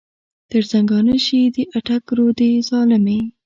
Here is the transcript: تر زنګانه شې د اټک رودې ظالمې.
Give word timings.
تر 0.49 0.63
زنګانه 0.71 1.15
شې 1.25 1.41
د 1.55 1.57
اټک 1.77 2.05
رودې 2.17 2.51
ظالمې. 2.69 3.19